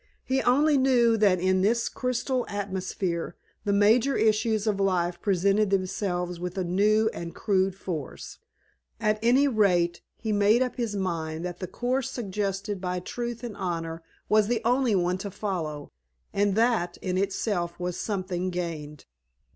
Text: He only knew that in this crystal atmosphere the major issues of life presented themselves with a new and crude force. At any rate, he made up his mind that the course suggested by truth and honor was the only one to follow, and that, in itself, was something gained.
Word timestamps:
He 0.25 0.41
only 0.41 0.79
knew 0.79 1.15
that 1.17 1.39
in 1.39 1.61
this 1.61 1.87
crystal 1.87 2.43
atmosphere 2.49 3.35
the 3.65 3.71
major 3.71 4.17
issues 4.17 4.65
of 4.65 4.79
life 4.79 5.21
presented 5.21 5.69
themselves 5.69 6.39
with 6.39 6.57
a 6.57 6.63
new 6.63 7.07
and 7.13 7.35
crude 7.35 7.75
force. 7.75 8.39
At 8.99 9.19
any 9.21 9.47
rate, 9.47 10.01
he 10.17 10.31
made 10.33 10.63
up 10.63 10.75
his 10.77 10.95
mind 10.95 11.45
that 11.45 11.59
the 11.59 11.67
course 11.67 12.09
suggested 12.09 12.81
by 12.81 12.99
truth 12.99 13.43
and 13.43 13.55
honor 13.55 14.01
was 14.27 14.47
the 14.47 14.61
only 14.65 14.95
one 14.95 15.19
to 15.19 15.29
follow, 15.29 15.91
and 16.33 16.55
that, 16.55 16.97
in 17.03 17.15
itself, 17.15 17.79
was 17.79 17.95
something 17.95 18.49
gained. 18.49 19.05